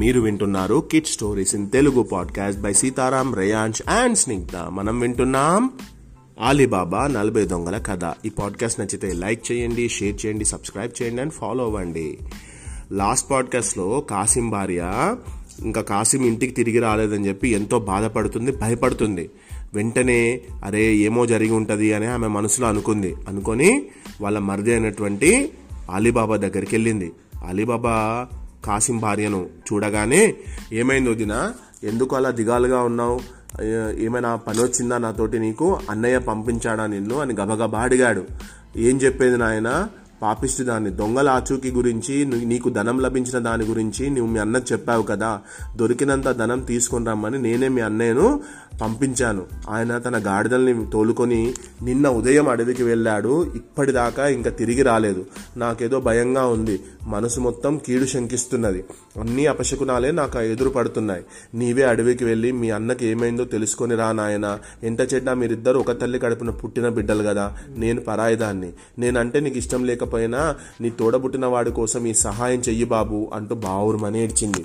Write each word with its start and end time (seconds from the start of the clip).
మీరు 0.00 0.20
వింటున్నారు 0.20 0.88
kid 0.92 1.06
stories 1.06 1.54
in 1.54 1.70
Telugu 1.70 2.02
podcast 2.02 2.60
by 2.60 2.72
Sitaram 2.72 3.34
Reyansh 3.34 3.82
and 3.88 4.18
Snigdha 4.18 4.56
మనం 4.56 5.00
వింటున్నాం 5.00 5.70
ఆలీబాబా 6.40 7.06
నలభై 7.06 7.44
దొంగల 7.44 7.78
కథ. 7.78 8.26
ఈ 8.26 8.28
పాడ్కాస్ట్ 8.28 8.80
నచ్చితే 8.80 9.12
లైక్ 9.12 9.52
చేయండి 9.52 9.88
షేర్ 9.88 10.26
చేయండి 10.26 10.44
సబ్స్క్రైబ్ 10.44 11.02
చేయండి 11.02 11.22
అండ్ 11.22 11.32
ఫాలో 11.32 11.64
అవ్వండి. 11.64 12.18
లాస్ట్ 12.92 13.30
పాడ్కాస్ట్లో 13.30 14.00
కాసిం 14.10 14.50
భార్య 14.50 15.16
ఇంకా 15.60 15.80
కాసిం 15.80 16.24
ఇంటికి 16.24 16.52
తిరిగి 16.52 16.78
రాలేదని 16.78 17.28
చెప్పి 17.28 17.48
ఎంతో 17.48 17.78
బాధపడుతుంది 17.78 18.52
భయపడుతుంది. 18.52 19.30
వెంటనే 19.74 20.40
అరే 20.64 20.94
ఏమో 20.94 21.26
జరిగి 21.26 21.52
ఉంటుంది 21.52 21.92
అని 21.92 22.06
ఆమె 22.06 22.26
మనసులో 22.26 22.68
అనుకుంది. 22.68 23.14
అనుకొని 23.28 23.86
వాళ్ళ 24.20 24.38
మరిది 24.38 24.70
అయినటువంటి 24.70 25.52
అలీబాబా 25.90 26.36
దగ్గరికి 26.36 26.74
వెళ్ళింది. 26.74 27.12
అలీబాబా 27.44 28.26
కాసిం 28.64 28.98
భార్యను 28.98 29.46
చూడగానే 29.72 30.34
ఏమైంది 30.72 31.10
వదిన 31.10 31.52
ఎందుకు 31.84 32.16
అలా 32.16 32.30
దిగాలుగా 32.30 32.82
ఉన్నావు? 32.82 33.20
ఏమైనా 33.98 34.36
పని 34.36 34.62
వచ్చిందా 34.62 34.98
నాతోటి 34.98 35.38
నీకు? 35.38 35.78
అన్నయ్య 35.90 36.18
పంపించాడా 36.18 36.86
నిన్ను? 36.86 37.18
అని 37.20 37.34
గబగబా 37.34 37.80
అడిగాడు. 37.80 38.24
ఏం 38.76 38.96
చెప్పేది 38.96 39.36
నాయన? 39.36 39.88
పాపిష్టి 40.22 40.62
దాన్ని 40.62 40.90
దొంగల 40.90 41.28
ఆచూకీ 41.28 41.70
గురించి 41.70 42.24
నీకు 42.24 42.70
ధనం 42.70 43.00
లభించిన 43.00 43.38
దాని 43.38 43.64
గురించి 43.64 44.10
నువ్వు 44.10 44.26
మీ 44.26 44.40
అన్నకు 44.40 44.72
చెప్పావు 44.72 45.02
కదా. 45.02 45.40
దొరికినంత 45.76 46.28
ధనం 46.28 46.60
తీసుకొని 46.60 47.06
రమ్మని 47.06 47.42
నేనే 47.42 47.68
మీ 47.68 47.80
అన్నయ్యను 47.80 48.40
పంపించాను. 48.82 49.42
ఆయన 49.70 49.98
తన 49.98 50.22
గాడిదల్ని 50.26 50.90
తోలుకొని 50.90 51.54
నిన్న 51.82 52.08
ఉదయం 52.08 52.48
అడవికి 52.48 52.82
వెళ్ళాడు. 52.82 53.52
ఇప్పటిదాకా 53.54 54.28
ఇంకా 54.28 54.50
తిరిగి 54.50 54.82
రాలేదు. 54.82 55.26
నాకేదో 55.56 56.00
భయంగా 56.00 56.46
ఉంది. 56.46 56.80
మనసు 57.06 57.40
మొత్తం 57.40 57.78
కీడు 57.86 58.04
శంకిస్తున్నది. 58.04 58.84
అన్ని 59.20 59.46
అపశకునాలే 59.46 60.10
నాకు 60.10 60.40
ఎదురు 60.40 60.68
పడుతున్నాయి. 60.68 61.22
నీవే 61.54 61.82
అడవికి 61.82 62.24
వెళ్ళి 62.24 62.52
మీ 62.52 62.70
అన్నకి 62.70 63.06
ఏమైందో 63.06 63.44
తెలుసుకొని 63.44 63.96
రా 63.96 64.12
నాయన. 64.12 64.58
ఎంత 64.84 65.14
చెడ్డా 65.14 65.34
మీరిద్దరు 65.34 65.78
ఒక 65.78 66.00
తల్లి 66.00 66.18
కడుపున 66.18 66.50
పుట్టిన 66.50 66.88
బిడ్డలు 66.88 67.22
కదా 67.22 67.56
నేను 67.68 68.00
పరాయిదాన్ని. 68.00 68.72
నేనంటే 68.98 69.40
నీకు 69.40 69.58
ఇష్టం 69.58 69.84
లేకపోయినా 69.84 70.56
నీ 70.80 70.90
తోడబుట్టిన 70.90 71.46
వాడి 71.46 71.70
కోసం 71.70 72.06
ఈ 72.06 72.14
సహాయం 72.14 72.62
చెయ్యి 72.68 72.84
బాబు 72.84 73.30
అంటూ 73.34 73.54
బావురుమని 73.54 74.22
ఏడ్చింది. 74.22 74.64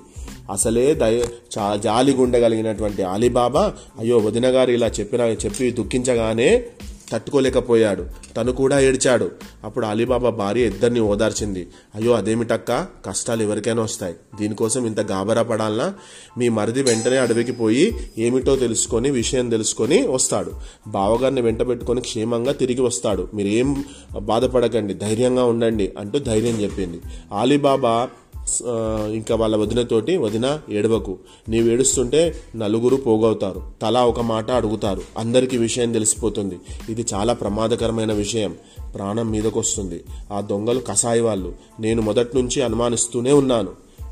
అసలే 0.52 0.94
దయ 0.94 1.20
చా 1.58 1.76
జాలి 1.76 2.14
గుండగలిగినటువంటి 2.14 3.04
అలీబాబా 3.04 3.74
అయ్యో 4.00 4.18
వదిన 4.18 4.48
గారు 4.48 4.72
ఇలా 4.72 4.88
చెప్పిన 4.88 5.22
చెప్పి 5.22 5.72
దుఃఖించగానే 5.72 6.66
తట్టుకోలేకపోయాడు. 7.12 8.06
తను 8.38 8.52
కూడా 8.52 8.80
ఏడ్చాడు. 8.80 9.32
అప్పుడు 9.64 9.86
అలీబాబా 9.86 10.30
భార్య 10.30 10.66
ఇద్దరిని 10.66 11.00
ఓదార్చింది. 11.00 11.68
అయ్యో 11.96 12.14
అదేమిటక్క? 12.14 12.88
కష్టాలు 13.06 13.44
ఎవరికైనా 13.44 13.84
వస్తాయి. 13.84 14.16
దీనికోసం 14.38 14.86
ఇంత 14.86 15.00
గాబరా 15.00 15.42
పడాలనా? 15.42 15.94
మీ 16.38 16.50
మరిది 16.50 16.84
వెంటనే 16.84 17.18
అడవికి 17.18 17.52
పోయి 17.52 18.12
ఏమిటో 18.18 18.56
తెలుసుకొని 18.56 19.12
విషయం 19.12 19.50
తెలుసుకొని 19.50 20.08
వస్తాడు. 20.08 20.52
బావగారిని 20.88 21.42
వెంట 21.42 21.68
పెట్టుకొని 21.68 22.02
క్షేమంగా 22.02 22.52
తిరిగి 22.52 22.82
వస్తాడు. 22.82 23.28
మీరేం 23.34 23.84
బాధపడకండి. 24.20 24.94
ధైర్యంగా 24.94 25.46
ఉండండి 25.46 25.94
అంటూ 25.98 26.20
ధైర్యం 26.20 26.62
చెప్పింది. 26.62 27.02
అలీబాబా 27.40 28.10
ఇంకా 29.14 29.36
వాళ్ళ 29.36 29.56
వదినతోటి 29.56 30.18
వదిన 30.18 30.60
ఏడవకు. 30.70 31.18
నీవు 31.50 31.68
ఏడుస్తుంటే 31.68 32.36
నలుగురు 32.56 32.96
పోగవుతారు. 32.96 33.72
తలా 33.82 34.06
ఒక 34.06 34.20
మాట 34.20 34.52
అడుగుతారు. 34.52 35.02
అందరికీ 35.18 35.58
విషయం 35.58 35.92
తెలిసిపోతుంది. 35.92 36.60
ఇది 36.90 37.06
చాలా 37.14 37.34
ప్రమాదకరమైన 37.34 38.14
విషయం. 38.14 38.56
ప్రాణం 38.96 39.32
మీదకొస్తుంది. 39.32 40.04
ఆ 40.32 40.42
దొంగలు 40.42 40.80
కసాయి 40.80 41.22
వాళ్ళు. 41.22 41.54
నేను 41.80 42.02
మొదటి 42.02 42.38
నుంచి 42.38 42.62
అనుమానిస్తూనే 42.62 43.32
ఉన్నాను. 43.32 43.70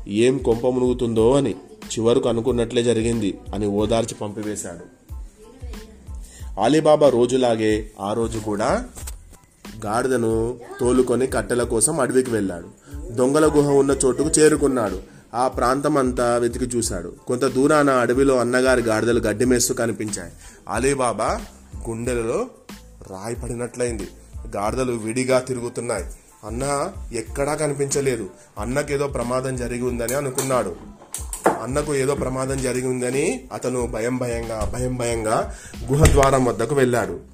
ఏం 0.08 0.38
కొంప 0.38 0.66
మునుగుతుందో 0.66 1.32
అని 1.32 1.50
చివరకు 1.84 2.28
అనుకున్నట్లే 2.28 2.82
జరిగింది 2.82 3.38
అని 3.54 3.66
ఓదార్చి 3.66 4.14
పంపివేశాడు. 4.14 4.94
అలీబాబా 6.60 7.08
రోజులాగే 7.08 7.90
ఆ 8.00 8.12
రోజు 8.12 8.38
కూడా 8.38 8.88
గాడిదను 9.86 10.58
తోలుకొని 10.80 11.26
కట్టెల 11.26 11.62
కోసం 11.62 12.00
అడవికి 12.00 12.30
వెళ్ళాడు. 12.30 12.68
దొంగల 13.10 13.46
గుహ 13.46 13.68
ఉన్న 13.68 13.90
చోటుకు 14.04 14.28
చేరుకున్నాడు. 14.28 15.00
ఆ 15.34 15.48
ప్రాంతం 15.48 15.96
అంతా 15.96 16.36
వెతికి 16.36 16.76
చూశాడు. 16.76 17.12
కొంత 17.26 17.44
దూరాన 17.44 17.90
అడవిలో 17.90 18.36
అన్నగారి 18.36 18.82
గాడిదలు 18.82 19.20
గడ్డి 19.20 19.44
మేస్తూ 19.44 19.74
కనిపించాయి. 19.74 20.32
అలీబాబా 20.68 21.40
గుండెలలో 21.88 22.46
రాయి 23.10 23.34
పడినట్లయింది. 23.34 24.08
గాడిదలు 24.56 24.92
విడిగా 24.92 25.38
తిరుగుతున్నాయి. 25.38 26.04
అన్న 26.46 26.92
ఎక్కడా 27.12 27.54
కనిపించలేదు. 27.54 28.26
అన్నకేదో 28.58 29.06
ప్రమాదం 29.06 29.56
జరిగి 29.56 29.82
ఉందని 29.82 30.14
అనుకున్నాడు. 30.14 30.76
అన్నకు 31.62 31.94
ఏదో 31.94 32.14
ప్రమాదం 32.14 32.62
జరిగి 32.62 32.86
ఉందని 32.86 33.48
అతను 33.52 33.86
భయం 33.86 34.16
భయంగా 34.16 34.72
భయం 34.74 34.96
భయంగా 34.96 35.54
గుహద్వారం 35.92 36.44
వద్దకు 36.44 36.74
వెళ్ళాడు. 36.74 37.33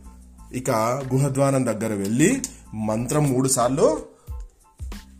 ఇక 0.54 0.70
గుహద్వారం 1.14 1.66
దగ్గర 1.66 1.94
వెళ్ళి 1.94 2.42
మంత్రం 2.74 3.30
మూడుసార్లు 3.30 3.98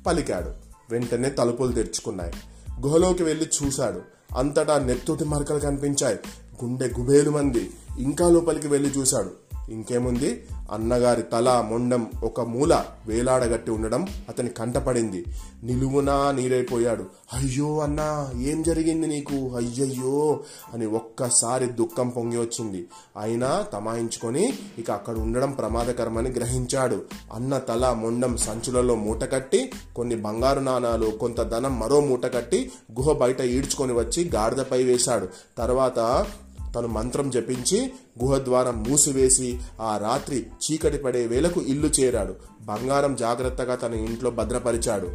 పలికాడు. 0.06 0.50
వెంటనే 0.90 1.30
తలుపులు 1.30 1.72
తెరుచుకున్నాయి. 1.72 2.32
గుహలోకి 2.80 3.22
వెళ్ళి 3.22 3.50
చూశాడు. 3.62 4.02
అంతటా 4.38 4.78
నెత్తోటి 4.78 5.24
మరకలు 5.24 5.58
కనిపించాయి. 5.58 6.18
గుండె 6.64 6.92
గుబేలు 6.98 7.30
మంది. 7.30 7.70
ఇంకా 7.98 8.28
లోపలికి 8.28 8.68
వెళ్ళి 8.68 8.90
చూశాడు. 8.90 9.30
ఇంకేముంది? 9.70 10.46
అన్నగారి 10.72 11.22
తల 11.22 11.64
మొండం 11.68 12.06
ఒక 12.24 12.40
మూల 12.40 12.84
వేలాడగట్టి 13.06 13.70
ఉండడం 13.70 14.06
అతని 14.28 14.48
కంటపడింది. 14.48 15.24
నిలువునా 15.62 16.30
నీరైపోయాడు. 16.30 17.02
అయ్యో 17.32 17.78
అన్నా 17.78 18.30
ఏం 18.40 18.62
జరిగింది 18.62 19.06
నీకు? 19.06 19.34
అయ్యయ్యో 19.34 20.40
అని 20.74 20.86
ఒక్కసారి 20.86 21.66
దుఃఖం 21.66 22.08
పొంగి 22.08 22.36
వచ్చింది. 22.36 22.86
అయినా 23.20 23.64
తమాయించుకొని 23.72 24.52
ఇక 24.78 24.90
అక్కడ 24.90 25.16
ఉండడం 25.16 25.52
ప్రమాదకరమని 25.52 26.30
గ్రహించాడు. 26.30 27.02
అన్న 27.34 27.58
తల 27.58 27.90
మొండం 27.92 28.36
సంచులలో 28.36 28.94
మూట 28.94 29.24
కట్టి 29.24 29.72
కొన్ని 29.96 30.16
బంగారు 30.16 30.60
నాణాలు 30.60 31.10
కొంత 31.10 31.40
ధనం 31.42 31.78
మరో 31.78 32.00
మూట 32.00 32.26
కట్టి 32.26 32.72
గుహ 33.00 33.12
బయట 33.12 33.40
ఈడ్చుకొని 33.40 33.92
వచ్చి 33.92 34.30
గాడిదపై 34.34 34.82
వేశాడు. 34.82 35.28
తర్వాత 35.58 36.26
తను 36.74 36.88
మంత్రం 36.88 37.30
జపించి 37.30 37.92
గుహద్వారం 38.24 38.84
మూసివేసి 38.88 39.58
ఆ 39.80 39.96
రాత్రి 39.96 40.46
చీకటి 40.46 40.98
పడే 40.98 41.26
వేళకు 41.26 41.60
ఇల్లు 41.60 41.86
చేరాడు. 41.86 42.34
బంగారం 42.62 43.16
జాగ్రత్తగా 43.16 43.74
తన 43.74 43.94
ఇంట్లో 43.94 44.30
భద్రపరిచాడు. 44.30 45.08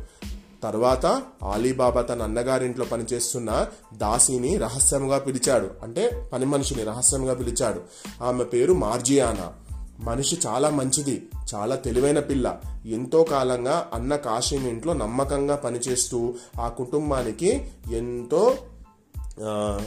తర్వాత 0.63 1.21
ఆలీబాబా 1.43 2.01
తన 2.01 2.21
అన్నగారింట్లో 2.21 2.85
పనిచేస్తున్న 2.85 3.67
దాసిని 3.93 4.57
రహస్యంగా 4.57 5.19
పిలిచాడు. 5.19 5.69
అంటే 5.83 6.29
పని 6.33 6.45
మనిషిని 6.45 6.83
రహస్యంగా 6.83 7.33
పిలిచాడు. 7.33 7.81
ఆమె 8.23 8.43
పేరు 8.43 8.73
మార్జియానా. 8.73 9.53
మనిషి 9.99 10.37
చాలా 10.47 10.69
మంచిది 10.69 11.27
చాలా 11.55 11.75
తెలివైన 11.75 12.19
పిల్ల. 12.19 12.57
ఎంతో 12.85 13.23
కాలంగా 13.23 13.87
అన్న 13.93 14.15
కాశీం 14.15 14.67
ఇంట్లో 14.67 14.93
నమ్మకంగా 14.93 15.55
పనిచేస్తూ 15.55 16.33
ఆ 16.61 16.67
కుటుంబానికి 16.67 17.67
ఎంతో 17.91 18.57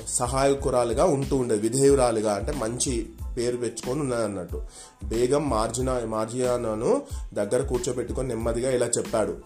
సహాయకురాలుగా 0.09 1.05
ఉంటూ 1.05 1.37
ఉండేది 1.37 1.61
విధేయురాలుగా 1.61 2.35
అంటే 2.35 2.53
మంచి 2.53 3.09
పేరు 3.37 3.57
పెంచుకొని 3.57 4.01
ఉన్నది 4.01 4.25
అన్నట్టు. 4.25 4.63
బేగం 5.05 5.51
మార్జినా 5.51 6.01
మార్జియానాను 6.07 7.03
దగ్గర 7.35 7.63
కూర్చోబెట్టుకొని 7.63 8.29
నెమ్మదిగా 8.29 8.71
ఇలా 8.71 8.87
చెప్పాడు. 8.87 9.37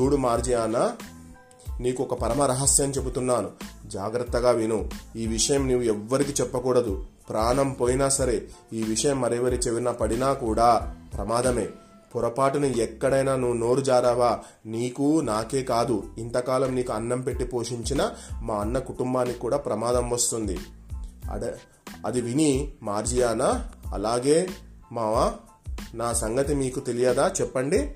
చూడు 0.00 0.16
మార్జియానా 0.16 0.92
నీకు 1.80 2.02
ఒక 2.02 2.14
పరమ 2.14 2.42
రహస్యం 2.42 2.90
చెబుతున్నాను. 2.90 3.50
జాగ్రత్తగా 3.86 4.50
విను. 4.50 4.90
ఈ 5.16 5.26
విషయం 5.26 5.68
నీవు 5.68 5.82
ఎవ్వరికి 5.82 6.42
చెప్పకూడదు. 6.42 7.06
ప్రాణం 7.28 7.72
పోయినా 7.72 8.08
సరే 8.08 8.48
ఈ 8.72 8.82
విషయం 8.82 9.20
మరెవరి 9.20 9.56
చెవిన 9.56 9.90
పడినా 9.90 10.32
కూడా 10.32 10.94
ప్రమాదమే. 11.14 11.68
పొరపాటును 12.14 12.66
ఎక్కడైనా 12.66 13.36
నువ్వు 13.36 13.56
నోరు 13.56 13.80
జారావా? 13.80 14.38
నీకు 14.66 15.20
నాకే 15.20 15.62
కాదు. 15.62 16.04
ఇంతకాలం 16.18 16.74
నీకు 16.74 16.92
అన్నం 16.92 17.20
పెట్టి 17.20 17.44
పోషించిన 17.44 18.10
మా 18.42 18.54
అన్న 18.54 18.78
కుటుంబానికి 18.78 19.38
కూడా 19.38 19.56
ప్రమాదం 19.56 20.10
వస్తుంది. 20.10 20.58
అడ 21.30 21.54
అది 22.06 22.20
విని 22.20 22.72
మార్జియానా? 22.82 23.68
అలాగే 23.92 24.48
మావా 24.92 25.34
నా 25.94 26.12
సంగతి 26.12 26.54
మీకు 26.54 26.80
తెలియదా? 26.80 27.32
చెప్పండి. 27.40 27.94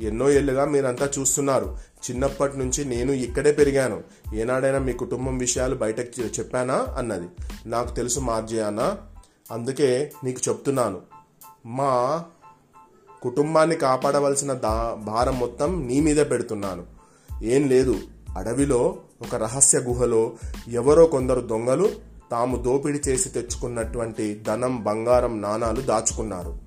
ఎన్నో 0.00 0.30
ఏళ్ళుగా 0.30 0.64
మీరంతా 0.64 1.10
చూస్తున్నారు. 1.18 1.78
చిన్నప్పటి 2.10 2.58
నుంచి 2.58 2.84
నేను 2.84 3.12
ఇక్కడే 3.12 3.52
పెరిగాను. 3.52 4.02
ఏనాడైనా 4.34 4.78
మీ 4.78 4.92
కుటుంబం 4.92 5.38
విషయాలు 5.38 5.74
బయటకు 5.74 6.22
చెప్పానా? 6.22 6.86
అన్నది. 6.96 7.28
నాకు 7.66 7.94
తెలుసు 7.94 8.20
మార్జియానా? 8.20 8.98
అందుకే 9.52 10.12
నీకు 10.24 10.40
చెప్తున్నాను. 10.48 11.00
మా 11.66 12.24
కుటుంబాన్ని 13.22 13.76
కాపాడవలసిన 13.76 14.52
దా 14.52 14.96
భారం 15.04 15.38
మొత్తం 15.38 15.86
నీ 15.86 16.00
మీదే 16.00 16.24
పెడుతున్నాను. 16.24 16.82
ఏం 17.42 17.68
లేదు. 17.68 17.96
అడవిలో 18.36 18.96
ఒక 19.22 19.34
రహస్య 19.34 19.78
గుహలో 19.78 20.32
ఎవరో 20.68 21.06
కొందరు 21.06 21.40
దొంగలు 21.40 21.90
తాము 22.30 22.56
దోపిడీ 22.56 23.00
చేసి 23.08 23.28
తెచ్చుకున్నటువంటి 23.28 24.40
ధనం 24.46 24.84
బంగారం 24.84 25.42
నాణాలు 25.42 25.80
దాచుకున్నారు. 25.80 26.58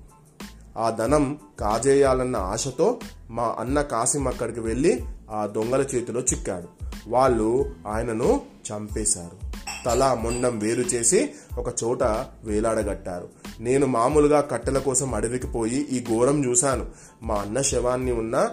ఆ 0.78 0.90
ధనం 0.90 1.38
కాజేయాలన్న 1.60 2.36
ఆశతో 2.36 2.98
మా 3.30 3.56
అన్న 3.58 3.82
కాసిం 3.82 4.28
అక్కడికి 4.28 4.60
వెళ్ళి 4.60 5.04
ఆ 5.30 5.46
దొంగల 5.46 5.80
చేతిలో 5.80 6.20
చిక్కాడు. 6.20 6.84
వాళ్ళు 7.08 7.74
ఆయనను 7.88 8.40
చంపేశారు. 8.72 9.63
తల 9.86 10.18
మొండం 10.20 10.58
వేరు 10.58 10.80
చేసి 10.80 11.30
ఒక 11.58 11.74
చోట 11.84 12.02
వేలాడగట్టారు. 12.44 13.28
నేను 13.60 13.86
మామూలుగా 13.86 14.40
కట్టెల 14.40 14.78
కోసం 14.78 15.14
అడవికి 15.14 15.46
పోయి 15.46 15.74
ఈ 15.74 16.04
ఘోరం 16.04 16.44
చూశాను. 16.44 16.86
మా 17.22 17.34
అన్న 17.34 17.62
శవాన్ని 17.62 18.12
ఉన్న 18.12 18.50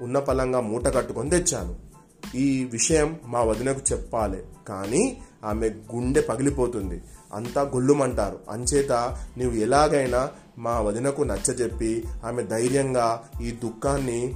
ఉన్న 0.00 0.18
పలంగా 0.18 0.60
మూట 0.60 0.86
కట్టుకొని 0.86 1.30
తెచ్చాను. 1.30 1.90
ఈ 2.36 2.64
విషయం 2.64 3.18
మా 3.24 3.42
వదినకు 3.42 3.80
చెప్పాలి. 3.92 4.38
కానీ 4.68 5.22
ఆమె 5.44 5.68
గుండె 5.68 6.20
పగిలిపోతుంది. 6.20 7.02
అంతా 7.34 7.62
గొల్లుమంటారు. 7.62 8.38
అంచేత 8.50 8.92
నీవు 9.36 9.52
ఎలాగైనా 9.52 10.30
మా 10.58 10.80
వదినకు 10.80 11.22
నచ్చజెప్పి 11.22 12.04
ఆమె 12.24 12.42
ధైర్యంగా 12.42 13.22
ఈ 13.42 13.50
దుఃఖాన్ని 13.50 14.34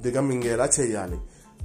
దిగమింగేలా 0.00 0.68
చేయాలి. 0.80 1.18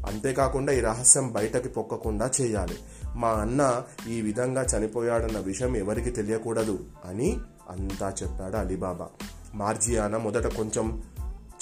అంతేకాకుండా 0.06 0.74
ఈ 0.74 0.80
రహస్యం 0.80 1.32
బయటకి 1.32 1.70
పొక్కకుండా 1.70 2.32
చేయాలి. 2.42 2.76
మా 3.16 3.30
అన్న 3.30 3.84
ఈ 4.08 4.22
విధంగా 4.22 4.64
చనిపోయాడన్న 4.64 5.40
విషయం 5.40 5.78
ఎవరికి 5.78 6.10
తెలియకూడదు 6.10 6.86
అని 7.06 7.38
అంతా 7.70 8.14
చెప్పాడు 8.24 8.56
అలీబాబా. 8.56 9.10
మార్జియాన 9.56 10.18
మొదట 10.18 10.56
కొంచెం 10.56 11.04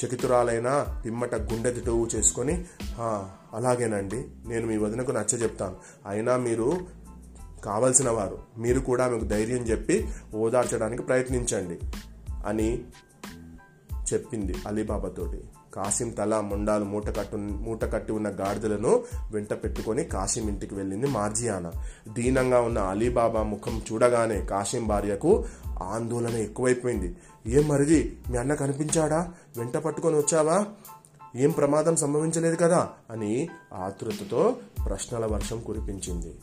చకితురాలైన 0.05 0.87
పిమ్మట 1.05 1.35
గుండె 1.35 1.71
తిటువు 1.71 2.07
చేసుకొని 2.15 2.65
అలాగేనండి 3.53 4.25
నేను 4.47 4.67
మీ 4.67 4.77
వదినకు 4.77 5.11
నచ్చ 5.11 5.35
చెప్తాను. 5.35 5.75
అయినా 6.07 6.37
మీరు 6.37 6.77
కావలసిన 7.63 8.09
వారు 8.09 8.39
మీరు 8.57 8.79
కూడా 8.79 9.07
మీకు 9.07 9.25
ధైర్యం 9.25 9.57
చెప్పి 9.57 10.07
ఓదార్చడానికి 10.35 11.03
ప్రయత్నించండి 11.03 11.79
అని 12.45 12.85
చెప్పింది 14.13 14.55
అలీబాబాతోటి 14.67 15.43
కాసిం 15.77 16.09
తల 16.09 16.39
ముండాలు 16.39 16.85
మూట 16.85 17.07
కట్టు 17.07 17.35
మూట 17.35 17.83
కట్టి 17.83 18.11
ఉన్న 18.11 18.29
గాడిదలను 18.29 19.03
వెంట 19.31 19.53
పెట్టుకొని 19.53 20.03
కాసిం 20.03 20.49
ఇంటికి 20.49 20.75
వెళ్ళింది 20.75 21.07
మార్జియానా. 21.07 21.71
దీనంగా 22.13 22.61
ఉన్న 22.61 22.79
అలీబాబా 22.79 23.43
ముఖం 23.43 23.81
చూడగానే 23.91 24.41
కాసిం 24.41 24.87
భార్యకు 24.87 25.45
ఆందోళన 25.83 26.35
ఎక్కువైపోయింది. 26.35 27.17
ఏం 27.47 27.67
మరిది 27.67 28.19
మీ 28.31 28.37
అన్న 28.37 28.53
కనిపించాడా? 28.53 29.31
వెంట 29.57 29.77
పట్టుకొని 29.77 30.15
వచ్చావా? 30.17 30.65
ఏం 31.35 31.49
ప్రమాదం 31.49 31.95
సంభవించలేదు 31.95 32.55
కదా? 32.55 32.89
అని 33.11 33.49
ఆతృతతో 33.73 34.55
ప్రశ్నల 34.85 35.25
వర్షం 35.25 35.61
కురిపించింది. 35.61 36.35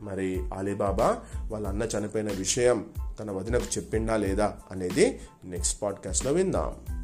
మరి 0.00 0.48
అలీబాబా 0.56 1.20
వాళ్ళ 1.52 1.68
అన్న 1.68 1.82
చనిపోయిన 1.82 2.28
విషయం 2.32 2.84
తన 3.20 3.30
వదినకు 3.30 3.78
చెప్పిండా 3.78 4.16
లేదా? 4.16 4.56
అనేది 4.70 5.20
నెక్స్ట్ 5.44 5.82
పాడ్కాస్ట్లో 5.82 6.32
విందాం. 6.32 7.03